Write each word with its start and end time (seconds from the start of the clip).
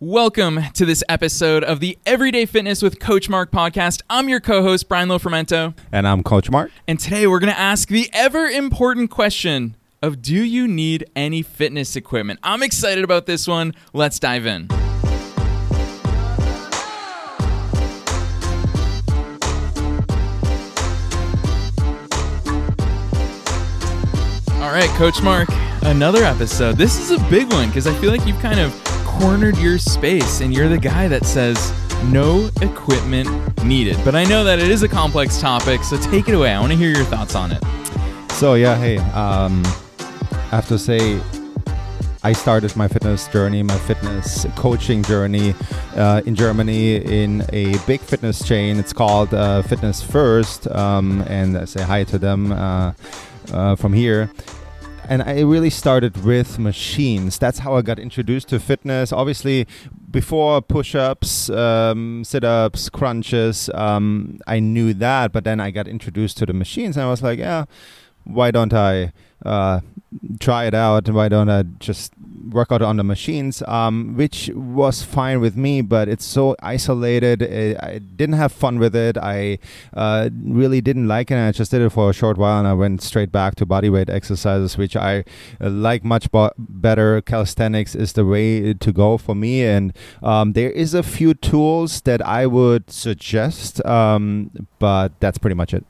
Welcome 0.00 0.60
to 0.74 0.86
this 0.86 1.02
episode 1.08 1.64
of 1.64 1.80
the 1.80 1.98
Everyday 2.06 2.46
Fitness 2.46 2.82
with 2.82 3.00
Coach 3.00 3.28
Mark 3.28 3.50
podcast. 3.50 4.00
I'm 4.08 4.28
your 4.28 4.38
co 4.38 4.62
host, 4.62 4.88
Brian 4.88 5.08
Lofermento. 5.08 5.76
And 5.90 6.06
I'm 6.06 6.22
Coach 6.22 6.52
Mark. 6.52 6.70
And 6.86 7.00
today 7.00 7.26
we're 7.26 7.40
going 7.40 7.52
to 7.52 7.58
ask 7.58 7.88
the 7.88 8.08
ever 8.12 8.46
important 8.46 9.10
question 9.10 9.76
of 10.00 10.22
do 10.22 10.36
you 10.36 10.68
need 10.68 11.10
any 11.16 11.42
fitness 11.42 11.96
equipment? 11.96 12.38
I'm 12.44 12.62
excited 12.62 13.02
about 13.02 13.26
this 13.26 13.48
one. 13.48 13.74
Let's 13.92 14.20
dive 14.20 14.46
in. 14.46 14.68
All 24.60 24.70
right, 24.72 24.90
Coach 24.90 25.20
Mark, 25.22 25.48
another 25.82 26.22
episode. 26.22 26.76
This 26.76 27.00
is 27.00 27.10
a 27.10 27.18
big 27.28 27.50
one 27.52 27.66
because 27.66 27.88
I 27.88 27.94
feel 27.94 28.12
like 28.12 28.24
you've 28.24 28.38
kind 28.38 28.60
of 28.60 28.87
cornered 29.18 29.58
your 29.58 29.78
space 29.78 30.40
and 30.40 30.54
you're 30.54 30.68
the 30.68 30.78
guy 30.78 31.08
that 31.08 31.26
says 31.26 31.72
no 32.04 32.48
equipment 32.62 33.28
needed. 33.64 33.96
But 34.04 34.14
I 34.14 34.24
know 34.24 34.44
that 34.44 34.60
it 34.60 34.70
is 34.70 34.84
a 34.84 34.88
complex 34.88 35.40
topic, 35.40 35.82
so 35.82 35.96
take 35.96 36.28
it 36.28 36.34
away. 36.34 36.52
I 36.52 36.60
want 36.60 36.70
to 36.70 36.78
hear 36.78 36.90
your 36.90 37.04
thoughts 37.04 37.34
on 37.34 37.50
it. 37.50 37.62
So, 38.32 38.54
yeah, 38.54 38.76
hey, 38.76 38.98
um, 38.98 39.62
I 40.30 40.56
have 40.56 40.68
to 40.68 40.78
say, 40.78 41.20
I 42.22 42.32
started 42.32 42.76
my 42.76 42.86
fitness 42.86 43.26
journey, 43.26 43.64
my 43.64 43.76
fitness 43.78 44.46
coaching 44.54 45.02
journey 45.02 45.54
uh, 45.96 46.22
in 46.24 46.36
Germany 46.36 46.96
in 46.96 47.44
a 47.52 47.76
big 47.86 48.00
fitness 48.00 48.46
chain. 48.46 48.78
It's 48.78 48.92
called 48.92 49.34
uh, 49.34 49.62
Fitness 49.62 50.00
First, 50.00 50.68
um, 50.68 51.24
and 51.26 51.58
I 51.58 51.64
say 51.64 51.82
hi 51.82 52.04
to 52.04 52.18
them 52.18 52.52
uh, 52.52 52.92
uh 53.50 53.74
from 53.76 53.94
here 53.94 54.30
and 55.08 55.22
I 55.22 55.40
really 55.40 55.70
started 55.70 56.24
with 56.24 56.58
machines. 56.58 57.38
That's 57.38 57.60
how 57.60 57.74
I 57.74 57.82
got 57.82 57.98
introduced 57.98 58.48
to 58.50 58.60
fitness. 58.60 59.12
Obviously, 59.12 59.66
before 60.10 60.60
push-ups, 60.60 61.50
um, 61.50 62.22
sit-ups, 62.24 62.90
crunches, 62.90 63.70
um, 63.74 64.38
I 64.46 64.60
knew 64.60 64.94
that, 64.94 65.32
but 65.32 65.44
then 65.44 65.60
I 65.60 65.70
got 65.70 65.88
introduced 65.88 66.38
to 66.38 66.46
the 66.46 66.52
machines, 66.52 66.96
and 66.96 67.04
I 67.06 67.10
was 67.10 67.22
like, 67.22 67.38
yeah, 67.38 67.64
why 68.24 68.50
don't 68.50 68.74
I 68.74 69.12
uh, 69.44 69.80
try 70.38 70.66
it 70.66 70.74
out? 70.74 71.08
Why 71.08 71.28
don't 71.28 71.48
I 71.48 71.62
just 71.62 72.12
work 72.50 72.72
out 72.72 72.82
on 72.82 72.96
the 72.96 73.04
machines, 73.04 73.62
um, 73.66 74.14
which 74.16 74.50
was 74.54 75.02
fine 75.02 75.40
with 75.40 75.56
me, 75.56 75.80
but 75.80 76.08
it's 76.08 76.24
so 76.24 76.56
isolated. 76.62 77.42
It, 77.42 77.76
I 77.82 77.98
didn't 77.98 78.36
have 78.36 78.52
fun 78.52 78.78
with 78.78 78.94
it. 78.94 79.16
I 79.16 79.58
uh, 79.94 80.30
really 80.44 80.80
didn't 80.80 81.08
like 81.08 81.30
it. 81.30 81.36
I 81.36 81.52
just 81.52 81.70
did 81.70 81.82
it 81.82 81.90
for 81.90 82.10
a 82.10 82.12
short 82.12 82.38
while 82.38 82.58
and 82.58 82.68
I 82.68 82.74
went 82.74 83.02
straight 83.02 83.32
back 83.32 83.54
to 83.56 83.66
bodyweight 83.66 84.10
exercises, 84.10 84.76
which 84.76 84.96
I 84.96 85.24
uh, 85.60 85.70
like 85.70 86.04
much 86.04 86.30
bo- 86.30 86.52
better. 86.58 87.20
Calisthenics 87.20 87.94
is 87.94 88.12
the 88.12 88.24
way 88.24 88.74
to 88.74 88.92
go 88.92 89.18
for 89.18 89.34
me. 89.34 89.64
And 89.64 89.92
um, 90.22 90.52
there 90.52 90.70
is 90.70 90.94
a 90.94 91.02
few 91.02 91.34
tools 91.34 92.00
that 92.02 92.24
I 92.26 92.46
would 92.46 92.90
suggest, 92.90 93.84
um, 93.84 94.50
but 94.78 95.18
that's 95.20 95.38
pretty 95.38 95.54
much 95.54 95.74
it. 95.74 95.84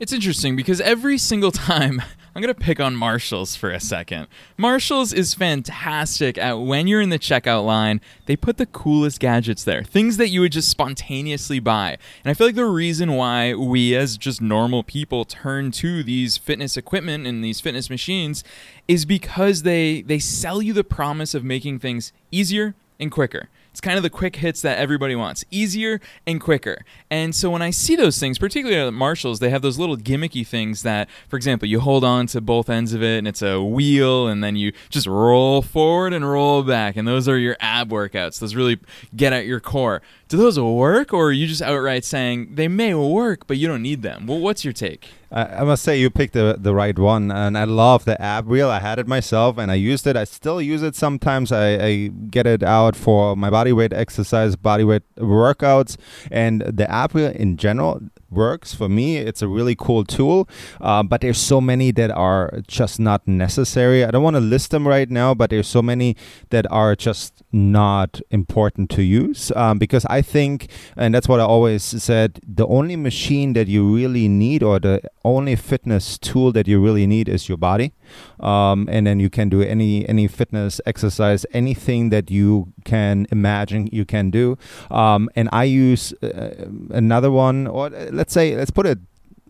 It's 0.00 0.12
interesting 0.12 0.56
because 0.56 0.80
every 0.80 1.18
single 1.18 1.52
time 1.70 2.02
I'm 2.34 2.42
going 2.42 2.52
to 2.52 2.60
pick 2.60 2.80
on 2.80 2.96
Marshalls 2.96 3.54
for 3.54 3.70
a 3.70 3.78
second. 3.78 4.26
Marshalls 4.56 5.12
is 5.12 5.34
fantastic 5.34 6.36
at 6.36 6.54
when 6.54 6.88
you're 6.88 7.00
in 7.00 7.10
the 7.10 7.18
checkout 7.18 7.64
line, 7.64 8.00
they 8.26 8.34
put 8.34 8.56
the 8.56 8.66
coolest 8.66 9.20
gadgets 9.20 9.62
there, 9.62 9.84
things 9.84 10.16
that 10.16 10.30
you 10.30 10.40
would 10.40 10.50
just 10.50 10.68
spontaneously 10.68 11.60
buy. 11.60 11.96
And 12.24 12.30
I 12.30 12.34
feel 12.34 12.48
like 12.48 12.56
the 12.56 12.64
reason 12.64 13.12
why 13.12 13.54
we 13.54 13.94
as 13.94 14.18
just 14.18 14.42
normal 14.42 14.82
people 14.82 15.24
turn 15.24 15.70
to 15.72 16.02
these 16.02 16.36
fitness 16.36 16.76
equipment 16.76 17.24
and 17.24 17.44
these 17.44 17.60
fitness 17.60 17.88
machines 17.88 18.42
is 18.88 19.04
because 19.04 19.62
they 19.62 20.02
they 20.02 20.18
sell 20.18 20.60
you 20.60 20.72
the 20.72 20.82
promise 20.82 21.34
of 21.34 21.44
making 21.44 21.78
things 21.78 22.12
easier 22.32 22.74
and 22.98 23.12
quicker. 23.12 23.48
It's 23.74 23.80
kind 23.80 23.96
of 23.96 24.04
the 24.04 24.10
quick 24.10 24.36
hits 24.36 24.62
that 24.62 24.78
everybody 24.78 25.16
wants, 25.16 25.44
easier 25.50 26.00
and 26.28 26.40
quicker. 26.40 26.84
And 27.10 27.34
so 27.34 27.50
when 27.50 27.60
I 27.60 27.70
see 27.70 27.96
those 27.96 28.20
things, 28.20 28.38
particularly 28.38 28.80
at 28.80 28.94
Marshalls, 28.94 29.40
they 29.40 29.50
have 29.50 29.62
those 29.62 29.80
little 29.80 29.96
gimmicky 29.96 30.46
things 30.46 30.84
that, 30.84 31.08
for 31.26 31.36
example, 31.36 31.66
you 31.66 31.80
hold 31.80 32.04
on 32.04 32.28
to 32.28 32.40
both 32.40 32.70
ends 32.70 32.92
of 32.92 33.02
it 33.02 33.18
and 33.18 33.26
it's 33.26 33.42
a 33.42 33.60
wheel, 33.60 34.28
and 34.28 34.44
then 34.44 34.54
you 34.54 34.72
just 34.90 35.08
roll 35.08 35.60
forward 35.60 36.12
and 36.12 36.30
roll 36.30 36.62
back. 36.62 36.94
And 36.94 37.08
those 37.08 37.28
are 37.28 37.36
your 37.36 37.56
ab 37.58 37.90
workouts. 37.90 38.38
Those 38.38 38.54
really 38.54 38.78
get 39.16 39.32
at 39.32 39.44
your 39.44 39.58
core. 39.58 40.02
Do 40.28 40.36
those 40.36 40.58
work, 40.58 41.12
or 41.12 41.28
are 41.28 41.32
you 41.32 41.48
just 41.48 41.60
outright 41.60 42.04
saying 42.04 42.54
they 42.54 42.68
may 42.68 42.94
work, 42.94 43.48
but 43.48 43.56
you 43.56 43.66
don't 43.66 43.82
need 43.82 44.02
them? 44.02 44.26
Well, 44.26 44.38
what's 44.38 44.64
your 44.64 44.72
take? 44.72 45.08
I 45.30 45.64
must 45.64 45.82
say 45.82 45.98
you 45.98 46.10
picked 46.10 46.34
the 46.34 46.56
the 46.58 46.72
right 46.72 46.96
one, 46.96 47.32
and 47.32 47.58
I 47.58 47.64
love 47.64 48.04
the 48.04 48.20
ab 48.22 48.46
wheel. 48.46 48.70
I 48.70 48.78
had 48.78 49.00
it 49.00 49.08
myself, 49.08 49.58
and 49.58 49.68
I 49.68 49.74
used 49.74 50.06
it. 50.06 50.16
I 50.16 50.22
still 50.22 50.62
use 50.62 50.80
it 50.82 50.94
sometimes. 50.94 51.50
I, 51.50 51.84
I 51.84 52.06
get 52.30 52.46
it 52.46 52.62
out 52.62 52.94
for 52.94 53.34
my 53.34 53.50
body 53.50 53.63
weight 53.72 53.92
exercise, 53.92 54.56
body 54.56 54.84
weight 54.84 55.02
workouts, 55.16 55.96
and 56.30 56.62
the 56.62 56.90
app 56.90 57.14
in 57.14 57.56
general 57.56 58.00
works 58.34 58.74
for 58.74 58.88
me. 58.88 59.16
It's 59.16 59.42
a 59.42 59.48
really 59.48 59.74
cool 59.74 60.04
tool, 60.04 60.48
uh, 60.80 61.02
but 61.02 61.20
there's 61.20 61.38
so 61.38 61.60
many 61.60 61.92
that 61.92 62.10
are 62.10 62.60
just 62.66 63.00
not 63.00 63.26
necessary. 63.26 64.04
I 64.04 64.10
don't 64.10 64.22
want 64.22 64.36
to 64.36 64.40
list 64.40 64.70
them 64.70 64.86
right 64.86 65.10
now, 65.10 65.34
but 65.34 65.50
there's 65.50 65.68
so 65.68 65.82
many 65.82 66.16
that 66.50 66.66
are 66.70 66.96
just 66.96 67.42
not 67.52 68.20
important 68.30 68.90
to 68.90 69.02
use 69.02 69.52
um, 69.56 69.78
because 69.78 70.04
I 70.06 70.22
think, 70.22 70.68
and 70.96 71.14
that's 71.14 71.28
what 71.28 71.40
I 71.40 71.44
always 71.44 71.82
said, 71.82 72.40
the 72.46 72.66
only 72.66 72.96
machine 72.96 73.52
that 73.54 73.68
you 73.68 73.94
really 73.94 74.28
need 74.28 74.62
or 74.62 74.78
the 74.78 75.00
only 75.24 75.56
fitness 75.56 76.18
tool 76.18 76.52
that 76.52 76.66
you 76.66 76.82
really 76.82 77.06
need 77.06 77.28
is 77.28 77.48
your 77.48 77.58
body, 77.58 77.92
um, 78.40 78.88
and 78.90 79.06
then 79.06 79.20
you 79.20 79.30
can 79.30 79.48
do 79.48 79.62
any 79.62 80.06
any 80.08 80.28
fitness 80.28 80.80
exercise, 80.86 81.46
anything 81.52 82.10
that 82.10 82.30
you 82.30 82.72
can 82.84 83.26
imagine 83.30 83.88
you 83.92 84.04
can 84.04 84.30
do. 84.30 84.56
Um, 84.90 85.28
and 85.34 85.48
I 85.52 85.64
use 85.64 86.12
uh, 86.22 86.66
another 86.90 87.30
one, 87.30 87.66
or 87.66 87.86
uh, 87.86 88.10
let's 88.24 88.32
say 88.32 88.56
let's 88.56 88.70
put 88.70 88.86
it 88.86 88.98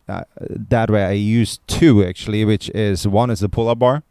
uh, 0.08 0.24
that 0.70 0.90
way. 0.90 1.04
I 1.04 1.12
use 1.12 1.60
two 1.68 2.04
actually, 2.04 2.44
which 2.44 2.68
is 2.70 3.06
one 3.06 3.30
is 3.30 3.38
the 3.38 3.48
pull-up 3.48 3.78
bar. 3.78 4.02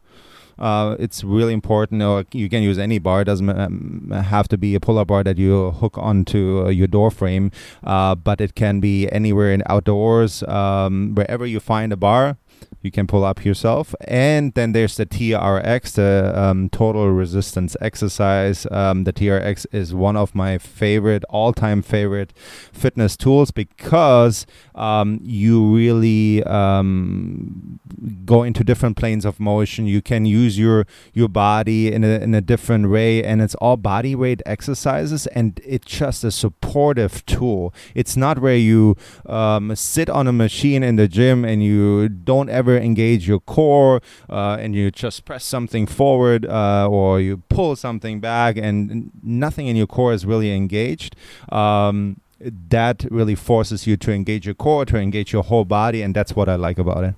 Uh, 0.58 0.96
it's 0.98 1.22
really 1.22 1.52
important. 1.52 2.00
Or 2.00 2.24
you 2.32 2.48
can 2.48 2.62
use 2.62 2.78
any 2.78 2.98
bar. 2.98 3.20
It 3.20 3.24
doesn't 3.26 3.50
um, 3.50 4.10
have 4.10 4.48
to 4.48 4.56
be 4.56 4.74
a 4.74 4.80
pull-up 4.80 5.08
bar 5.08 5.22
that 5.22 5.36
you 5.36 5.72
hook 5.72 5.98
onto 5.98 6.64
uh, 6.64 6.70
your 6.70 6.86
door 6.86 7.10
frame, 7.10 7.50
uh, 7.82 8.14
but 8.14 8.40
it 8.40 8.54
can 8.54 8.80
be 8.80 9.06
anywhere 9.10 9.52
in 9.52 9.62
outdoors, 9.66 10.42
um, 10.44 11.14
wherever 11.14 11.44
you 11.44 11.60
find 11.60 11.92
a 11.92 11.96
bar 11.96 12.38
you 12.84 12.90
can 12.90 13.06
pull 13.06 13.24
up 13.24 13.44
yourself. 13.44 13.94
And 14.02 14.52
then 14.54 14.72
there's 14.72 14.96
the 14.96 15.06
TRX, 15.06 15.92
the 15.92 16.32
um, 16.38 16.68
total 16.68 17.10
resistance 17.10 17.76
exercise. 17.80 18.66
Um, 18.70 19.04
the 19.04 19.12
TRX 19.12 19.66
is 19.72 19.94
one 19.94 20.16
of 20.16 20.34
my 20.34 20.58
favorite, 20.58 21.24
all 21.30 21.52
time 21.52 21.80
favorite 21.82 22.32
fitness 22.72 23.16
tools 23.16 23.50
because 23.50 24.46
um, 24.74 25.18
you 25.22 25.64
really 25.74 26.44
um, 26.44 27.80
go 28.24 28.42
into 28.42 28.62
different 28.62 28.96
planes 28.96 29.24
of 29.24 29.40
motion. 29.40 29.86
You 29.86 30.02
can 30.02 30.26
use 30.26 30.58
your 30.58 30.86
your 31.14 31.28
body 31.28 31.92
in 31.92 32.04
a, 32.04 32.18
in 32.20 32.34
a 32.34 32.40
different 32.40 32.90
way, 32.90 33.24
and 33.24 33.40
it's 33.40 33.54
all 33.56 33.78
body 33.78 34.14
weight 34.14 34.42
exercises, 34.44 35.26
and 35.28 35.58
it's 35.64 35.86
just 35.86 36.22
a 36.22 36.30
supportive 36.30 37.24
tool. 37.24 37.72
It's 37.94 38.16
not 38.16 38.40
where 38.40 38.56
you 38.56 38.96
um, 39.26 39.74
sit 39.74 40.10
on 40.10 40.26
a 40.26 40.32
machine 40.32 40.82
in 40.82 40.96
the 40.96 41.08
gym 41.08 41.44
and 41.44 41.62
you 41.62 42.08
don't 42.08 42.50
ever 42.50 42.73
engage 42.78 43.28
your 43.28 43.40
core 43.40 44.00
uh, 44.28 44.56
and 44.60 44.74
you 44.74 44.90
just 44.90 45.24
press 45.24 45.44
something 45.44 45.86
forward 45.86 46.46
uh, 46.46 46.88
or 46.88 47.20
you 47.20 47.38
pull 47.48 47.76
something 47.76 48.20
back 48.20 48.56
and 48.56 49.10
nothing 49.22 49.66
in 49.66 49.76
your 49.76 49.86
core 49.86 50.12
is 50.12 50.24
really 50.24 50.54
engaged. 50.54 51.16
Um, 51.50 52.20
that 52.40 53.04
really 53.10 53.34
forces 53.34 53.86
you 53.86 53.96
to 53.96 54.12
engage 54.12 54.44
your 54.46 54.54
core, 54.54 54.84
to 54.84 54.96
engage 54.96 55.32
your 55.32 55.44
whole 55.44 55.64
body, 55.64 56.02
and 56.02 56.14
that's 56.14 56.36
what 56.36 56.48
I 56.48 56.56
like 56.56 56.78
about 56.78 57.04
it. 57.04 57.14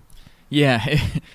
Yeah. 0.49 0.85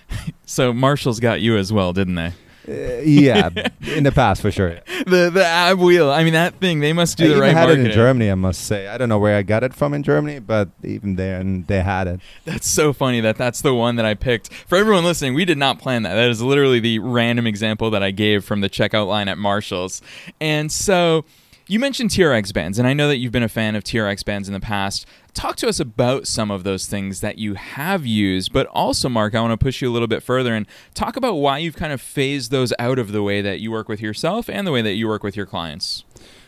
so 0.46 0.72
Marshall's 0.72 1.20
got 1.20 1.42
you 1.42 1.58
as 1.58 1.74
well, 1.74 1.92
didn't 1.92 2.16
they? 2.16 2.34
Uh, 2.68 2.72
yeah, 3.04 3.50
in 3.82 4.04
the 4.04 4.12
past 4.12 4.42
for 4.42 4.52
sure. 4.52 4.80
The 5.06 5.32
the 5.34 5.44
ab 5.46 5.80
wheel. 5.80 6.12
I 6.12 6.24
mean, 6.24 6.34
that 6.34 6.56
thing. 6.56 6.80
They 6.80 6.94
must 6.94 7.18
do 7.18 7.26
I 7.26 7.34
the 7.36 7.42
right 7.42 7.54
had 7.54 7.66
marketing. 7.66 7.86
it 7.86 7.90
in 7.90 7.96
Germany. 7.96 8.30
I 8.32 8.36
must 8.36 8.66
say. 8.66 8.88
I 8.88 8.98
don't 8.98 9.10
know 9.10 9.18
where 9.18 9.36
I 9.36 9.42
got 9.42 9.64
it 9.64 9.74
from 9.74 9.94
in 9.94 10.04
Germany, 10.04 10.40
but 10.40 10.70
even 10.84 11.16
there, 11.16 11.40
and 11.40 11.66
they 11.68 11.82
had 11.82 12.08
it. 12.08 12.20
That's 12.46 12.68
so 12.68 12.94
funny 12.94 13.20
that 13.22 13.38
that's 13.38 13.62
the 13.62 13.74
one 13.74 13.96
that 13.96 14.06
I 14.06 14.14
picked. 14.14 14.54
For 14.54 14.78
everyone 14.78 15.04
listening, 15.04 15.34
we 15.34 15.46
did 15.46 15.58
not 15.58 15.80
plan 15.80 16.04
that. 16.04 16.14
That 16.14 16.30
is 16.30 16.42
literally 16.42 16.80
the 16.80 17.00
random 17.00 17.48
example 17.48 17.90
that 17.92 18.04
I 18.04 18.12
gave 18.12 18.46
from 18.46 18.62
the 18.62 18.70
checkout 18.70 19.08
line 19.08 19.28
at 19.28 19.38
Marshalls. 19.38 20.02
And 20.40 20.72
so 20.72 21.26
you 21.72 21.80
mentioned 21.80 22.10
TRX 22.10 22.54
bands, 22.54 22.80
and 22.80 22.86
I 22.86 22.92
know 22.92 23.08
that 23.08 23.16
you've 23.16 23.32
been 23.32 23.44
a 23.44 23.48
fan 23.48 23.78
of 23.78 23.86
TRX 23.86 24.26
bands 24.26 24.50
in 24.50 24.54
the 24.54 24.60
past. 24.60 25.06
Talk 25.34 25.56
to 25.56 25.70
us 25.70 25.80
about 25.80 26.28
some 26.28 26.52
of 26.52 26.66
those 26.66 26.86
things 26.86 27.22
that 27.22 27.38
you 27.38 27.54
have 27.54 28.06
used, 28.06 28.52
but 28.52 28.68
also, 28.68 29.08
Mark, 29.08 29.34
I 29.34 29.40
want 29.40 29.58
to 29.58 29.64
push 29.64 29.82
you 29.82 29.90
a 29.90 29.94
little 29.94 30.10
bit 30.10 30.22
further 30.22 30.54
and 30.54 30.68
talk 30.94 31.16
about 31.16 31.36
why 31.36 31.60
you've 31.60 31.78
kind 31.78 31.94
of 31.94 32.02
phased 32.02 32.52
those 32.52 32.74
out 32.78 33.00
of 33.00 33.14
the 33.14 33.24
way 33.24 33.42
that 33.42 33.62
you 33.62 33.72
work 33.72 33.88
with 33.88 34.02
yourself 34.02 34.50
and 34.50 34.68
the 34.68 34.74
way 34.74 34.82
that 34.82 34.96
you 34.96 35.08
work 35.08 35.24
with 35.24 35.38
your 35.38 35.46
clients. 35.46 36.04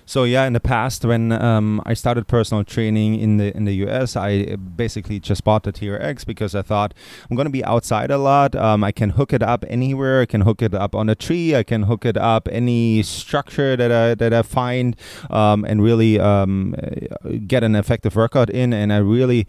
So 0.05 0.25
yeah, 0.25 0.45
in 0.45 0.53
the 0.53 0.59
past 0.59 1.05
when 1.05 1.31
um, 1.31 1.81
I 1.85 1.93
started 1.93 2.27
personal 2.27 2.63
training 2.63 3.19
in 3.19 3.37
the 3.37 3.55
in 3.55 3.65
the 3.65 3.73
US, 3.87 4.15
I 4.15 4.55
basically 4.55 5.19
just 5.19 5.43
bought 5.43 5.63
the 5.63 5.71
TRX 5.71 6.25
because 6.25 6.55
I 6.55 6.61
thought 6.61 6.93
I'm 7.29 7.37
to 7.37 7.49
be 7.49 7.63
outside 7.63 8.11
a 8.11 8.17
lot. 8.17 8.55
Um, 8.55 8.83
I 8.83 8.91
can 8.91 9.11
hook 9.11 9.31
it 9.33 9.41
up 9.41 9.63
anywhere. 9.67 10.21
I 10.21 10.25
can 10.25 10.41
hook 10.41 10.61
it 10.61 10.73
up 10.73 10.93
on 10.93 11.09
a 11.09 11.15
tree. 11.15 11.55
I 11.55 11.63
can 11.63 11.83
hook 11.83 12.05
it 12.05 12.17
up 12.17 12.49
any 12.51 13.03
structure 13.03 13.75
that 13.77 13.91
I 13.91 14.15
that 14.15 14.33
I 14.33 14.41
find, 14.41 14.95
um, 15.29 15.63
and 15.65 15.81
really 15.81 16.19
um, 16.19 16.75
get 17.47 17.63
an 17.63 17.75
effective 17.75 18.15
workout 18.15 18.49
in. 18.49 18.73
And 18.73 18.91
I 18.91 18.97
really 18.97 19.47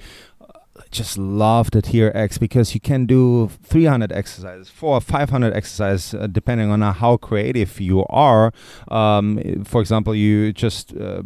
just 0.94 1.18
love 1.18 1.70
the 1.72 1.82
TRX 1.82 2.38
because 2.38 2.72
you 2.74 2.80
can 2.80 3.04
do 3.04 3.50
300 3.62 4.12
exercises, 4.12 4.70
four 4.70 4.96
or 4.96 5.00
500 5.00 5.52
exercises, 5.52 6.14
uh, 6.14 6.26
depending 6.26 6.70
on 6.70 6.80
how 6.80 7.16
creative 7.16 7.80
you 7.80 8.06
are. 8.06 8.52
Um, 8.88 9.64
for 9.64 9.80
example, 9.80 10.14
you 10.14 10.52
just 10.52 10.96
uh, 10.96 11.22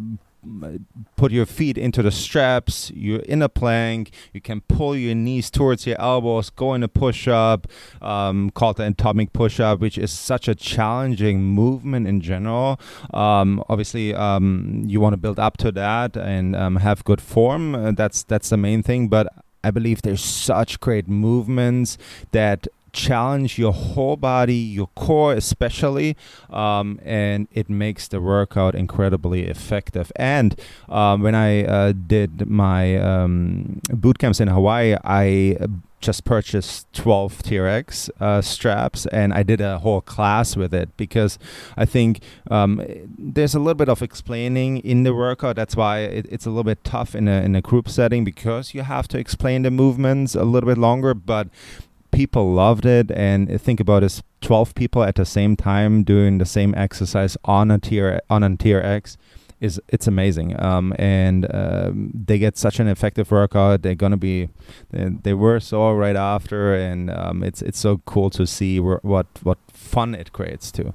put 1.17 1.33
your 1.33 1.47
feet 1.47 1.77
into 1.77 2.03
the 2.03 2.11
straps, 2.11 2.91
you're 2.95 3.21
in 3.21 3.43
a 3.43 3.49
plank, 3.49 4.13
you 4.33 4.41
can 4.41 4.61
pull 4.63 4.97
your 4.97 5.15
knees 5.15 5.51
towards 5.51 5.87
your 5.87 6.01
elbows, 6.01 6.49
go 6.49 6.75
in 6.75 6.83
a 6.83 6.89
push 6.89 7.29
up, 7.29 7.67
um, 8.01 8.51
called 8.51 8.77
the 8.77 8.87
atomic 8.87 9.33
push 9.33 9.61
up, 9.61 9.81
which 9.81 9.99
is 9.99 10.11
such 10.11 10.49
a 10.49 10.55
challenging 10.55 11.43
movement 11.43 12.07
in 12.07 12.21
general. 12.21 12.81
Um, 13.13 13.63
obviously, 13.69 14.15
um, 14.15 14.85
you 14.87 15.01
want 15.01 15.13
to 15.13 15.19
build 15.19 15.39
up 15.39 15.57
to 15.59 15.73
that 15.73 16.17
and 16.17 16.57
um, 16.57 16.77
have 16.77 17.05
good 17.05 17.21
form. 17.21 17.75
Uh, 17.75 17.93
that's 17.93 18.23
that's 18.23 18.49
the 18.49 18.57
main 18.57 18.83
thing. 18.83 19.09
But 19.09 19.27
I 19.65 19.71
believe 19.71 20.03
there's 20.03 20.25
such 20.25 20.81
great 20.81 21.09
movements 21.09 21.99
that 22.33 22.67
challenge 22.93 23.59
your 23.59 23.73
whole 23.73 24.17
body, 24.17 24.55
your 24.55 24.89
core 24.95 25.35
especially, 25.35 26.17
um, 26.51 26.99
and 27.05 27.49
it 27.53 27.69
makes 27.69 28.09
the 28.09 28.21
workout 28.21 28.75
incredibly 28.75 29.47
effective. 29.47 30.11
And 30.17 30.59
um, 30.89 31.23
when 31.23 31.35
I 31.35 31.65
uh, 31.65 31.93
did 31.93 32.49
my 32.49 32.97
um, 32.97 33.81
boot 33.91 34.19
camps 34.19 34.41
in 34.41 34.49
Hawaii, 34.49 34.97
I 35.05 35.57
just 36.01 36.25
purchased 36.25 36.93
12 36.93 37.43
TRX 37.43 38.11
uh, 38.21 38.41
straps 38.41 39.07
and 39.07 39.33
I 39.33 39.43
did 39.43 39.61
a 39.61 39.79
whole 39.79 40.01
class 40.01 40.57
with 40.57 40.73
it 40.73 40.97
because 40.97 41.39
I 41.77 41.85
think 41.85 42.21
um, 42.51 42.83
there's 43.19 43.55
a 43.55 43.59
little 43.59 43.75
bit 43.75 43.89
of 43.89 44.03
explaining 44.03 44.79
in 44.79 45.03
the 45.03 45.15
workout. 45.15 45.57
That's 45.57 45.77
why 45.77 46.01
it, 46.01 46.27
it's 46.31 46.47
a 46.47 46.51
little 46.51 46.65
bit 46.65 46.85
tough 46.85 47.15
in 47.15 47.27
a, 47.29 47.43
in 47.43 47.57
a 47.57 47.61
group 47.61 47.89
setting 47.89 48.25
because 48.25 48.75
you 48.75 48.83
have 48.83 49.09
to 49.09 49.19
explain 49.19 49.63
the 49.63 49.71
movements 49.71 50.35
a 50.35 50.45
little 50.45 50.69
bit 50.69 50.79
longer. 50.79 51.15
But 51.15 51.49
people 52.11 52.53
loved 52.53 52.87
it 52.87 53.11
and 53.11 53.61
think 53.61 53.81
about 53.81 54.03
it 54.03 54.23
12 54.41 54.75
people 54.75 55.03
at 55.03 55.17
the 55.17 55.27
same 55.27 55.57
time 55.57 56.05
doing 56.05 56.39
the 56.39 56.47
same 56.47 56.75
exercise 56.75 57.37
on 57.45 57.71
a 57.71 57.79
tier 57.79 58.21
on 58.31 58.43
a 58.43 58.51
TRX 58.51 59.17
is 59.61 59.81
it's 59.89 60.07
amazing. 60.07 60.61
Um, 60.61 60.95
and 60.99 61.47
um, 61.55 62.13
they 62.15 62.39
get 62.39 62.57
such 62.57 62.81
an 62.81 62.89
effective 62.89 63.31
workout. 63.31 63.83
They're 63.83 63.95
gonna 63.95 64.17
be 64.17 64.49
they, 64.91 65.09
they 65.23 65.35
were 65.35 65.61
sore 65.61 65.97
right 65.97 66.17
after 66.17 66.75
and 66.75 67.11
um, 67.11 67.43
it's 67.43 67.63
it's 67.63 67.79
so 67.79 67.99
cool 68.07 68.31
to 68.31 68.47
see 68.47 68.79
wh- 68.79 69.05
what 69.05 69.27
what 69.43 69.59
fun 69.73 70.15
it 70.15 70.33
creates 70.33 70.71
too. 70.71 70.95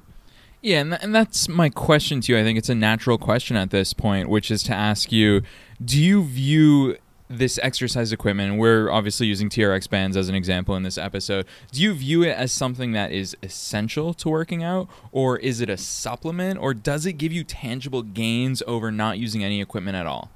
Yeah 0.62 0.80
and, 0.80 0.90
th- 0.92 1.02
and 1.02 1.14
that's 1.14 1.48
my 1.48 1.68
question 1.68 2.22
to 2.22 2.32
you. 2.32 2.38
I 2.38 2.42
think 2.42 2.56
it's 2.58 2.70
a 2.70 2.74
natural 2.74 3.18
question 3.18 3.56
at 3.56 3.70
this 3.70 3.92
point 3.92 4.28
which 4.28 4.50
is 4.50 4.62
to 4.64 4.74
ask 4.74 5.12
you 5.12 5.42
do 5.84 6.00
you 6.00 6.24
view 6.24 6.96
this 7.28 7.58
exercise 7.62 8.12
equipment, 8.12 8.58
we're 8.58 8.90
obviously 8.90 9.26
using 9.26 9.48
TRX 9.48 9.88
bands 9.88 10.16
as 10.16 10.28
an 10.28 10.34
example 10.34 10.76
in 10.76 10.82
this 10.82 10.98
episode, 10.98 11.46
do 11.72 11.80
you 11.82 11.94
view 11.94 12.22
it 12.22 12.36
as 12.36 12.52
something 12.52 12.92
that 12.92 13.12
is 13.12 13.36
essential 13.42 14.12
to 14.14 14.28
working 14.28 14.62
out, 14.62 14.88
or 15.10 15.38
is 15.38 15.60
it 15.60 15.70
a 15.70 15.76
supplement, 15.76 16.58
or 16.58 16.74
does 16.74 17.06
it 17.06 17.14
give 17.14 17.32
you 17.32 17.44
tangible 17.44 18.02
gains 18.02 18.62
over 18.66 18.92
not 18.92 19.18
using 19.18 19.42
any 19.42 19.60
equipment 19.60 19.96
at 19.96 20.06
all? 20.06 20.30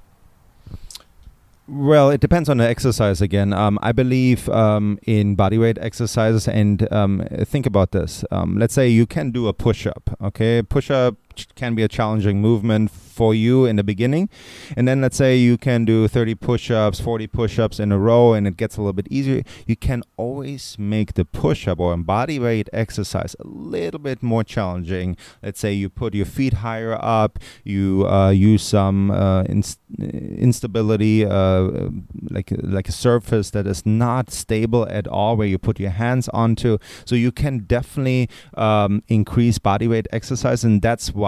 Well, 1.70 2.08
it 2.08 2.23
depends 2.23 2.49
on 2.49 2.56
the 2.56 2.67
exercise 2.67 3.20
again. 3.20 3.52
Um, 3.52 3.79
I 3.82 3.93
believe 3.93 4.49
um, 4.49 4.99
in 5.02 5.37
bodyweight 5.37 5.76
exercises, 5.79 6.49
and 6.49 6.91
um, 6.91 7.26
think 7.44 7.67
about 7.67 7.93
this. 7.93 8.25
Um, 8.31 8.58
let's 8.58 8.73
say 8.73 8.88
you 8.88 9.05
can 9.05 9.31
do 9.32 9.49
a 9.49 9.52
push 9.52 9.87
up, 9.87 10.17
okay? 10.23 10.62
Push 10.62 10.91
up 10.91 11.17
can 11.55 11.75
be 11.75 11.82
a 11.82 11.88
challenging 11.88 12.40
movement 12.40 12.90
for 13.19 13.35
you 13.35 13.67
in 13.67 13.75
the 13.75 13.82
beginning. 13.82 14.29
And 14.76 14.87
then 14.87 15.00
let's 15.00 15.17
say 15.17 15.37
you 15.37 15.58
can 15.58 15.85
do 15.85 16.06
30 16.06 16.37
push 16.37 16.70
ups, 16.70 17.00
40 17.00 17.26
push 17.26 17.58
ups 17.58 17.81
in 17.81 17.90
a 17.90 17.99
row, 17.99 18.32
and 18.32 18.46
it 18.46 18.56
gets 18.56 18.76
a 18.76 18.81
little 18.81 18.93
bit 18.93 19.08
easier. 19.11 19.43
You 19.67 19.75
can 19.75 20.02
always 20.17 20.76
make 20.79 21.14
the 21.14 21.25
push 21.25 21.67
up 21.67 21.81
or 21.81 21.96
body 21.96 22.38
weight 22.38 22.69
exercise 22.73 23.35
a 23.40 23.46
little 23.46 23.99
bit 23.99 24.23
more 24.23 24.44
challenging. 24.44 25.17
Let's 25.43 25.58
say 25.58 25.73
you 25.73 25.88
put 25.88 26.14
your 26.14 26.26
feet 26.26 26.55
higher 26.67 26.96
up, 27.00 27.41
you 27.64 28.06
uh, 28.06 28.31
use 28.31 28.62
some 28.62 29.11
uh, 29.11 29.43
inst- 29.44 29.81
instability, 29.99 31.26
uh, 31.26 31.91
like, 32.31 32.52
like 32.62 32.88
a 32.88 32.93
surface 32.93 33.50
that 33.50 33.67
is 33.67 33.84
not 33.84 34.31
stable 34.31 34.87
at 34.88 35.08
all, 35.08 35.37
where 35.37 35.49
you 35.49 35.58
put 35.58 35.81
your 35.81 35.91
hands 35.91 36.29
onto. 36.29 36.79
So 37.05 37.17
you 37.17 37.32
can 37.32 37.61
definitely 37.76 38.29
um, 38.55 39.02
increase 39.08 39.58
body 39.58 39.88
weight 39.88 40.06
exercise, 40.12 40.62
and 40.62 40.81
that's 40.81 41.12
why 41.12 41.28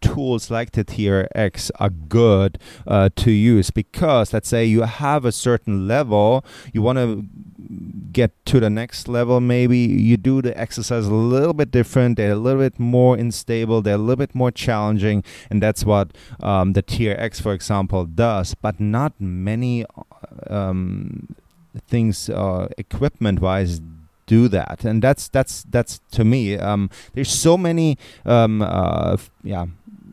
tools 0.00 0.50
like 0.50 0.72
the 0.72 0.84
TRX 0.84 1.70
are 1.78 1.90
good 1.90 2.58
uh, 2.86 3.10
to 3.16 3.30
use 3.30 3.70
because 3.70 4.32
let's 4.32 4.48
say 4.48 4.64
you 4.64 4.82
have 4.82 5.24
a 5.24 5.32
certain 5.32 5.86
level, 5.86 6.44
you 6.72 6.82
want 6.82 6.98
to 6.98 7.26
get 8.12 8.32
to 8.46 8.60
the 8.60 8.70
next 8.70 9.08
level, 9.08 9.40
maybe 9.40 9.78
you 9.78 10.16
do 10.16 10.42
the 10.42 10.58
exercise 10.58 11.06
a 11.06 11.14
little 11.14 11.52
bit 11.52 11.70
different. 11.70 12.16
They're 12.16 12.32
a 12.32 12.36
little 12.36 12.60
bit 12.60 12.78
more 12.78 13.16
unstable. 13.16 13.82
They're 13.82 13.94
a 13.94 13.98
little 13.98 14.16
bit 14.16 14.34
more 14.34 14.50
challenging, 14.50 15.22
and 15.50 15.62
that's 15.62 15.84
what 15.84 16.12
um, 16.40 16.72
the 16.72 16.82
TRX, 16.82 17.40
for 17.40 17.52
example, 17.52 18.04
does. 18.06 18.54
But 18.54 18.80
not 18.80 19.12
many 19.20 19.84
um, 20.48 21.34
things, 21.86 22.28
uh, 22.28 22.68
equipment-wise, 22.78 23.80
do 24.30 24.46
that. 24.46 24.84
And 24.84 25.02
that's 25.02 25.26
that's 25.28 25.64
that's 25.64 26.00
to 26.12 26.24
me 26.24 26.56
um, 26.56 26.88
there's 27.14 27.34
so 27.48 27.58
many 27.58 27.98
um, 28.24 28.62
uh, 28.62 29.14
f- 29.14 29.30
yeah 29.42 29.66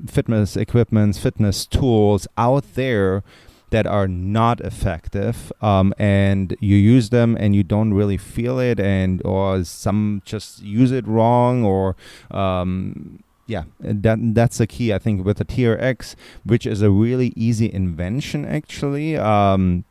fitness 0.07 0.57
equipments, 0.57 1.19
fitness 1.19 1.65
tools 1.65 2.27
out 2.37 2.65
there 2.73 3.23
that 3.69 3.85
are 3.85 4.07
not 4.07 4.61
effective 4.61 5.51
um, 5.61 5.93
and 5.99 6.55
you 6.59 6.77
use 6.77 7.09
them 7.09 7.35
and 7.39 7.53
you 7.53 7.63
don't 7.63 7.93
really 7.93 8.17
feel 8.17 8.59
it 8.59 8.79
and 8.79 9.21
or 9.25 9.63
some 9.63 10.21
just 10.25 10.63
use 10.63 10.91
it 10.91 11.05
wrong 11.05 11.65
or 11.65 11.95
um, 12.31 13.21
yeah 13.45 13.63
that 13.79 14.17
that's 14.33 14.57
the 14.57 14.67
key 14.67 14.93
i 14.93 14.99
think 14.99 15.25
with 15.25 15.37
the 15.37 15.45
trx 15.45 16.15
which 16.45 16.65
is 16.65 16.81
a 16.81 16.89
really 16.89 17.33
easy 17.35 17.71
invention 17.73 18.45
actually 18.45 19.17
um, 19.17 19.83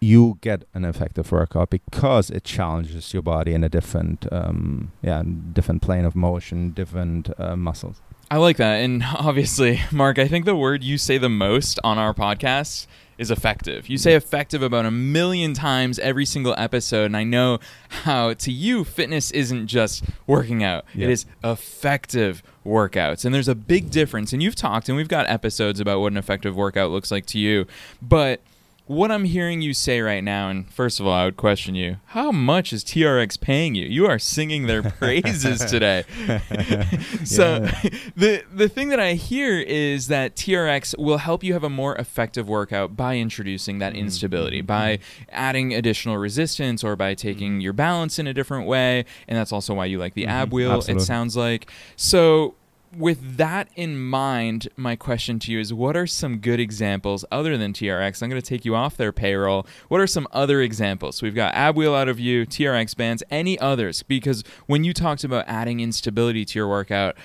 you 0.00 0.38
get 0.40 0.64
an 0.74 0.84
effective 0.84 1.32
workout 1.32 1.70
because 1.70 2.30
it 2.30 2.44
challenges 2.44 3.14
your 3.14 3.22
body 3.22 3.54
in 3.54 3.64
a 3.64 3.68
different 3.68 4.30
um, 4.32 4.92
yeah 5.02 5.22
different 5.52 5.82
plane 5.82 6.04
of 6.04 6.14
motion 6.14 6.70
different 6.70 7.30
uh, 7.38 7.56
muscles 7.56 8.00
I 8.30 8.38
like 8.38 8.56
that. 8.56 8.76
And 8.76 9.04
obviously, 9.18 9.80
Mark, 9.92 10.18
I 10.18 10.26
think 10.28 10.44
the 10.44 10.56
word 10.56 10.82
you 10.82 10.98
say 10.98 11.18
the 11.18 11.28
most 11.28 11.78
on 11.84 11.98
our 11.98 12.12
podcast 12.12 12.86
is 13.18 13.30
effective. 13.30 13.88
You 13.88 13.96
say 13.96 14.14
effective 14.14 14.62
about 14.62 14.84
a 14.84 14.90
million 14.90 15.54
times 15.54 15.98
every 16.00 16.26
single 16.26 16.54
episode. 16.58 17.06
And 17.06 17.16
I 17.16 17.24
know 17.24 17.60
how 17.88 18.34
to 18.34 18.52
you, 18.52 18.84
fitness 18.84 19.30
isn't 19.30 19.68
just 19.68 20.04
working 20.26 20.62
out, 20.62 20.84
yeah. 20.94 21.04
it 21.04 21.10
is 21.10 21.24
effective 21.42 22.42
workouts. 22.64 23.24
And 23.24 23.34
there's 23.34 23.48
a 23.48 23.54
big 23.54 23.90
difference. 23.90 24.32
And 24.32 24.42
you've 24.42 24.56
talked, 24.56 24.88
and 24.88 24.96
we've 24.96 25.08
got 25.08 25.28
episodes 25.28 25.80
about 25.80 26.00
what 26.00 26.12
an 26.12 26.18
effective 26.18 26.56
workout 26.56 26.90
looks 26.90 27.10
like 27.10 27.26
to 27.26 27.38
you. 27.38 27.66
But 28.02 28.40
what 28.86 29.10
I'm 29.10 29.24
hearing 29.24 29.62
you 29.62 29.74
say 29.74 30.00
right 30.00 30.22
now, 30.22 30.48
and 30.48 30.72
first 30.72 31.00
of 31.00 31.06
all, 31.06 31.12
I 31.12 31.24
would 31.24 31.36
question 31.36 31.74
you: 31.74 31.96
How 32.06 32.30
much 32.30 32.72
is 32.72 32.84
TRX 32.84 33.40
paying 33.40 33.74
you? 33.74 33.86
You 33.86 34.06
are 34.06 34.18
singing 34.18 34.66
their 34.66 34.82
praises 34.90 35.64
today. 35.64 36.04
so, 37.24 37.60
the 38.16 38.44
the 38.52 38.68
thing 38.68 38.90
that 38.90 39.00
I 39.00 39.14
hear 39.14 39.58
is 39.60 40.06
that 40.08 40.36
TRX 40.36 40.96
will 40.98 41.18
help 41.18 41.42
you 41.42 41.52
have 41.52 41.64
a 41.64 41.70
more 41.70 41.96
effective 41.96 42.48
workout 42.48 42.96
by 42.96 43.16
introducing 43.16 43.78
that 43.80 43.92
mm-hmm. 43.92 44.02
instability, 44.02 44.60
mm-hmm. 44.60 44.66
by 44.66 44.98
adding 45.30 45.74
additional 45.74 46.16
resistance, 46.16 46.84
or 46.84 46.94
by 46.94 47.14
taking 47.14 47.52
mm-hmm. 47.52 47.60
your 47.60 47.72
balance 47.72 48.18
in 48.18 48.26
a 48.26 48.34
different 48.34 48.68
way. 48.68 49.04
And 49.26 49.36
that's 49.36 49.52
also 49.52 49.74
why 49.74 49.86
you 49.86 49.98
like 49.98 50.14
the 50.14 50.22
mm-hmm. 50.22 50.30
ab 50.30 50.52
wheel. 50.52 50.70
Absolutely. 50.70 51.02
It 51.02 51.06
sounds 51.06 51.36
like 51.36 51.70
so 51.96 52.54
with 52.96 53.36
that 53.36 53.68
in 53.74 53.98
mind, 53.98 54.68
my 54.76 54.96
question 54.96 55.38
to 55.40 55.52
you 55.52 55.60
is 55.60 55.72
what 55.72 55.96
are 55.96 56.06
some 56.06 56.38
good 56.38 56.60
examples 56.60 57.24
other 57.30 57.56
than 57.56 57.72
TRX? 57.72 58.22
I'm 58.22 58.30
going 58.30 58.40
to 58.40 58.46
take 58.46 58.64
you 58.64 58.74
off 58.74 58.96
their 58.96 59.12
payroll. 59.12 59.66
What 59.88 60.00
are 60.00 60.06
some 60.06 60.26
other 60.32 60.60
examples? 60.60 61.22
We've 61.22 61.34
got 61.34 61.54
ab 61.54 61.76
wheel 61.76 61.94
out 61.94 62.08
of 62.08 62.18
you, 62.18 62.46
TRX 62.46 62.96
bands, 62.96 63.22
any 63.30 63.58
others? 63.58 64.02
Because 64.02 64.44
when 64.66 64.84
you 64.84 64.92
talked 64.92 65.24
about 65.24 65.44
adding 65.46 65.80
instability 65.80 66.44
to 66.44 66.58
your 66.58 66.68
workout, 66.68 67.16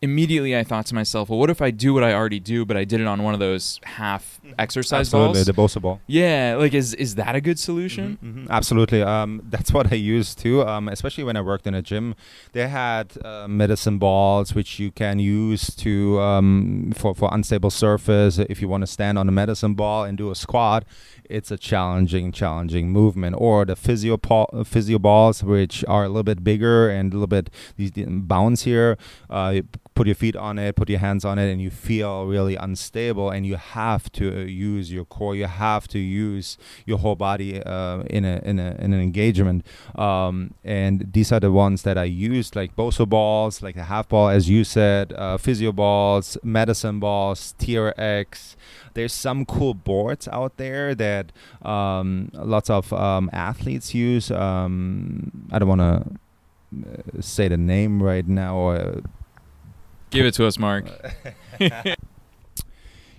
immediately 0.00 0.56
I 0.56 0.62
thought 0.64 0.86
to 0.86 0.94
myself, 0.94 1.28
well, 1.28 1.38
what 1.38 1.50
if 1.50 1.60
I 1.60 1.70
do 1.70 1.92
what 1.92 2.04
I 2.04 2.12
already 2.12 2.38
do, 2.40 2.64
but 2.64 2.76
I 2.76 2.84
did 2.84 3.00
it 3.00 3.06
on 3.06 3.22
one 3.22 3.34
of 3.34 3.40
those 3.40 3.80
half 3.84 4.40
exercise 4.58 5.00
Absolutely, 5.12 5.44
balls? 5.44 5.46
the 5.46 5.52
BOSU 5.52 5.82
ball. 5.82 6.00
yeah, 6.06 6.54
like 6.58 6.72
is 6.74 6.94
is 6.94 7.16
that 7.16 7.34
a 7.34 7.40
good 7.40 7.58
solution? 7.58 8.18
Mhm, 8.24 8.48
Absolutely. 8.50 9.02
Um, 9.02 9.42
that's 9.50 9.72
what 9.72 9.92
I 9.92 9.96
used 9.96 10.38
too, 10.38 10.62
um, 10.62 10.88
especially 10.88 11.24
when 11.24 11.36
I 11.36 11.40
worked 11.40 11.66
in 11.66 11.74
a 11.74 11.82
gym. 11.82 12.14
They 12.52 12.68
had 12.68 13.12
uh, 13.24 13.48
medicine 13.48 13.98
balls 13.98 14.54
which 14.54 14.78
you 14.78 14.90
can 14.92 15.18
use 15.18 15.74
to 15.76 16.20
um, 16.20 16.92
for 16.96 17.14
for 17.14 17.28
unstable 17.32 17.70
surface. 17.70 18.38
If 18.38 18.60
you 18.62 18.68
want 18.68 18.82
to 18.82 18.86
stand 18.86 19.18
on 19.18 19.28
a 19.28 19.32
medicine 19.32 19.74
ball 19.74 20.04
and 20.04 20.16
do 20.16 20.30
a 20.30 20.34
squat, 20.34 20.84
it's 21.28 21.50
a 21.50 21.58
challenging, 21.58 22.32
challenging 22.32 22.90
movement. 22.90 23.34
Or 23.38 23.64
the 23.64 23.76
physio 23.76 24.16
paw- 24.16 24.62
physio 24.64 24.98
balls, 24.98 25.42
which 25.42 25.84
are 25.88 26.04
a 26.04 26.08
little 26.08 26.22
bit 26.22 26.42
bigger 26.44 26.88
and 26.88 27.12
a 27.12 27.16
little 27.16 27.26
bit 27.26 27.50
these 27.76 27.90
bounce 27.96 28.62
here. 28.62 28.96
Uh, 29.28 29.60
put 29.98 30.06
your 30.06 30.14
feet 30.14 30.36
on 30.36 30.60
it, 30.60 30.76
put 30.76 30.88
your 30.88 31.00
hands 31.00 31.24
on 31.24 31.40
it, 31.40 31.50
and 31.50 31.60
you 31.60 31.70
feel 31.70 32.24
really 32.24 32.54
unstable. 32.54 33.30
And 33.30 33.44
you 33.44 33.56
have 33.56 34.12
to 34.12 34.42
uh, 34.42 34.44
use 34.44 34.92
your 34.92 35.04
core. 35.04 35.34
You 35.34 35.46
have 35.46 35.88
to 35.88 35.98
use 35.98 36.56
your 36.86 36.98
whole 36.98 37.16
body 37.16 37.60
uh, 37.60 38.02
in 38.02 38.24
a 38.24 38.40
in 38.44 38.60
a 38.60 38.76
in 38.78 38.92
an 38.92 39.00
engagement. 39.00 39.66
Um, 39.96 40.54
and 40.62 41.12
these 41.12 41.32
are 41.32 41.40
the 41.40 41.50
ones 41.50 41.82
that 41.82 41.98
I 41.98 42.04
used, 42.04 42.54
like 42.54 42.76
BOSU 42.76 43.08
balls, 43.08 43.60
like 43.60 43.74
the 43.74 43.84
half 43.94 44.08
ball, 44.08 44.28
as 44.28 44.48
you 44.48 44.62
said, 44.62 45.12
uh, 45.14 45.36
physio 45.36 45.72
balls, 45.72 46.38
medicine 46.44 47.00
balls, 47.00 47.54
TRX. 47.58 48.54
There's 48.94 49.12
some 49.12 49.44
cool 49.44 49.74
boards 49.74 50.28
out 50.28 50.58
there 50.58 50.94
that 50.94 51.32
um, 51.62 52.30
lots 52.34 52.70
of 52.70 52.92
um, 52.92 53.30
athletes 53.32 53.94
use. 53.94 54.30
Um, 54.30 55.48
I 55.50 55.58
don't 55.58 55.68
want 55.68 55.80
to 55.80 57.22
say 57.22 57.48
the 57.48 57.56
name 57.56 58.02
right 58.02 58.28
now 58.28 58.54
or 58.56 59.02
Give 60.10 60.26
it 60.26 60.34
to 60.34 60.46
us, 60.46 60.58
Mark. 60.58 60.86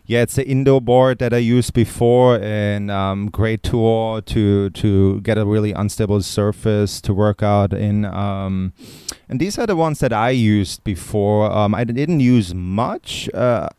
Yeah, 0.10 0.24
it's 0.24 0.38
the 0.38 0.48
Indo 0.48 0.80
Board 0.80 1.20
that 1.20 1.36
I 1.36 1.38
used 1.38 1.76
before, 1.76 2.40
and 2.42 2.90
um, 2.90 3.30
great 3.30 3.62
tool 3.62 4.24
to 4.24 4.72
to 4.72 5.22
get 5.22 5.38
a 5.38 5.46
really 5.46 5.72
unstable 5.72 6.24
surface 6.24 7.00
to 7.02 7.14
work 7.14 7.44
out 7.44 7.74
in. 7.74 8.06
Um, 8.06 8.74
and 9.30 9.40
these 9.40 9.60
are 9.60 9.68
the 9.68 9.76
ones 9.76 10.00
that 10.00 10.12
I 10.12 10.32
used 10.32 10.84
before. 10.84 11.52
Um, 11.52 11.76
I 11.76 11.84
didn't 11.84 12.22
use 12.22 12.56
much, 12.56 13.30
uh, 13.36 13.70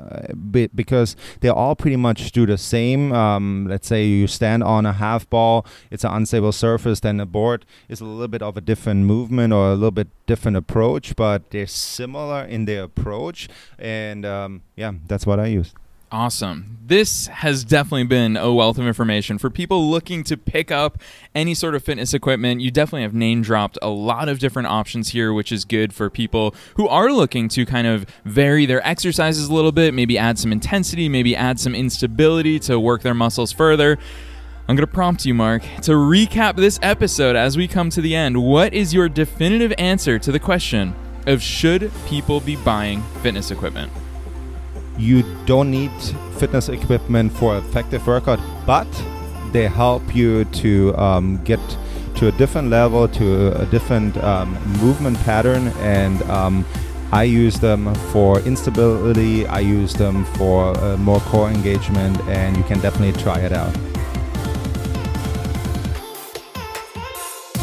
because 0.73 1.17
they 1.41 1.49
all 1.49 1.75
pretty 1.75 1.97
much 1.97 2.31
do 2.31 2.47
the 2.47 2.59
same. 2.59 3.13
Um, 3.13 3.67
let's 3.69 3.89
say 3.89 4.05
you 4.05 4.29
stand 4.29 4.63
on 4.63 4.87
a 4.87 4.93
half 4.93 5.29
ball, 5.29 5.67
it's 5.91 6.05
an 6.05 6.13
unstable 6.13 6.53
surface. 6.53 7.01
Then 7.01 7.17
the 7.17 7.27
board 7.27 7.67
is 7.89 8.01
a 8.01 8.05
little 8.05 8.29
bit 8.29 8.41
of 8.41 8.57
a 8.57 8.61
different 8.61 9.01
movement 9.05 9.53
or 9.53 9.73
a 9.73 9.75
little 9.75 9.91
bit 9.91 10.07
different 10.27 10.57
approach, 10.57 11.17
but 11.17 11.51
they're 11.51 11.67
similar 11.67 12.45
in 12.45 12.67
their 12.67 12.85
approach. 12.85 13.49
And 13.81 14.25
um, 14.25 14.63
yeah, 14.77 14.93
that's 15.09 15.27
what 15.27 15.41
I 15.41 15.47
used. 15.47 15.75
Awesome. 16.13 16.79
This 16.85 17.29
has 17.29 17.63
definitely 17.63 18.03
been 18.03 18.37
a 18.37 18.53
wealth 18.53 18.79
of 18.79 18.85
information 18.85 19.39
for 19.39 19.49
people 19.49 19.89
looking 19.89 20.25
to 20.25 20.37
pick 20.37 20.73
up 20.73 20.99
any 21.37 21.55
sort 21.55 21.77
of 21.77 21.85
fitness 21.85 22.13
equipment. 22.13 22.61
You 22.61 22.73
definitely 22.73 23.03
have 23.03 23.15
name 23.15 23.43
dropped 23.43 23.79
a 23.81 23.89
lot 23.91 24.29
of 24.29 24.41
different 24.41 24.67
options 24.67 25.11
here, 25.11 25.33
which 25.33 25.53
is 25.53 25.65
good 25.65 25.93
for 25.93 26.11
people 26.11 26.53
who 26.75 26.89
are 26.89 27.13
looking 27.13 27.49
to 27.51 27.65
kind 27.65 27.87
of 27.87 28.07
vary 28.25 28.67
their 28.67 28.85
exercises 28.85 29.49
a 29.49 29.55
little 29.55 29.71
bit, 29.71 29.95
maybe 29.95 30.19
add 30.19 30.37
some 30.37 30.51
intensity, 30.51 31.09
maybe 31.09 31.37
add 31.37 31.61
some 31.61 31.77
instability 31.77 32.59
to 32.59 32.81
work 32.81 33.03
their 33.03 33.15
muscles 33.15 33.53
further. 33.53 33.97
I'm 34.67 34.75
going 34.75 34.87
to 34.89 34.93
prompt 34.93 35.25
you, 35.25 35.35
Mark, 35.35 35.63
to 35.83 35.93
recap 35.93 36.57
this 36.57 36.81
episode 36.83 37.37
as 37.37 37.57
we 37.57 37.69
come 37.69 37.89
to 37.91 38.01
the 38.01 38.17
end. 38.17 38.43
What 38.43 38.75
is 38.75 38.93
your 38.93 39.09
definitive 39.09 39.73
answer 39.79 40.19
to 40.19 40.33
the 40.33 40.41
question 40.41 40.93
of 41.29 41.41
should 41.41 41.93
people 42.07 42.41
be 42.41 42.57
buying 42.57 43.01
fitness 43.23 43.53
equipment? 43.53 43.93
You 45.01 45.25
don't 45.47 45.71
need 45.71 45.91
fitness 46.39 46.69
equipment 46.69 47.33
for 47.33 47.57
effective 47.57 48.07
workout, 48.07 48.39
but 48.67 48.87
they 49.53 49.67
help 49.67 50.15
you 50.15 50.45
to 50.45 50.95
um, 50.97 51.43
get 51.45 51.61
to 52.17 52.29
a 52.29 52.33
different 52.33 52.69
level, 52.69 53.09
to 53.09 53.59
a 53.61 53.67
different 53.67 54.17
um, 54.19 54.53
movement 54.79 55.17
pattern, 55.21 55.69
and 55.79 56.23
um, 56.25 56.65
I 57.13 57.25
use 57.25 57.59
them 57.59 57.95
for 58.13 58.41
instability. 58.41 59.47
I 59.47 59.61
use 59.61 59.95
them 59.95 60.25
for 60.37 60.77
uh, 60.79 60.97
more 60.99 61.21
core 61.21 61.51
engagement, 61.51 62.21
and 62.29 62.57
you 62.57 62.63
can 62.65 62.79
definitely 62.81 63.21
try 63.21 63.41
it 63.41 63.53
out. 63.53 63.90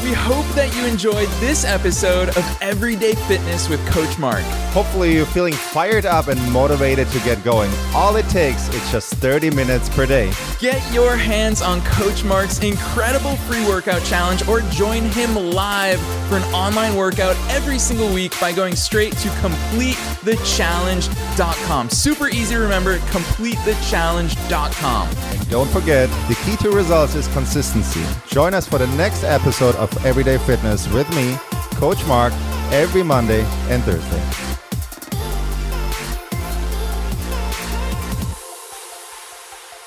We 0.08 0.14
hope 0.14 0.48
that 0.56 0.74
you 0.74 0.86
enjoyed 0.86 1.28
this 1.42 1.66
episode 1.66 2.30
of 2.30 2.58
Everyday 2.62 3.14
Fitness 3.14 3.68
with 3.68 3.86
Coach 3.90 4.18
Mark. 4.18 4.42
Hopefully, 4.72 5.14
you're 5.14 5.26
feeling 5.26 5.54
fired 5.54 6.06
up 6.06 6.30
and 6.30 6.40
motivated 6.54 7.10
to 7.10 7.20
get 7.26 7.44
going. 7.44 7.70
All 7.94 8.16
it 8.16 8.26
takes 8.30 8.74
is 8.74 8.90
just 8.90 9.16
30 9.16 9.50
minutes 9.50 9.90
per 9.90 10.06
day. 10.06 10.32
Get 10.62 10.82
your 10.94 11.18
hands 11.18 11.62
on 11.62 11.82
Coach 11.82 12.24
Mark's 12.24 12.60
incredible 12.60 13.36
free 13.36 13.68
workout 13.68 14.02
challenge 14.06 14.48
or 14.48 14.62
join 14.72 15.04
him 15.10 15.36
live 15.36 16.00
for 16.30 16.38
an 16.38 16.44
online 16.54 16.96
workout 16.96 17.36
every 17.50 17.78
single 17.78 18.08
week 18.14 18.40
by 18.40 18.54
going 18.54 18.78
straight 18.78 19.12
to 19.18 19.28
completethechallenge.com. 19.28 21.90
Super 21.90 22.30
easy 22.30 22.56
to 22.56 22.62
remember, 22.62 22.98
completethechallenge.com. 23.00 25.37
Don't 25.50 25.70
forget, 25.70 26.10
the 26.28 26.36
key 26.44 26.58
to 26.58 26.72
results 26.72 27.16
is 27.16 27.28
consistency. 27.30 28.04
Join 28.28 28.54
us 28.54 28.68
for 28.68 28.80
the 28.80 28.88
next 28.98 29.24
episode 29.24 29.76
of 29.76 30.06
Everyday 30.06 30.38
Fitness 30.40 30.92
with 30.92 31.10
me, 31.16 31.38
Coach 31.80 32.06
Mark, 32.06 32.34
every 32.72 33.02
Monday 33.02 33.44
and 33.70 33.82
Thursday. 33.84 34.47